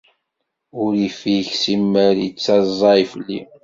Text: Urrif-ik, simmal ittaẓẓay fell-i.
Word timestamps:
Urrif-ik, 0.81 1.47
simmal 1.61 2.17
ittaẓẓay 2.27 3.01
fell-i. 3.11 3.39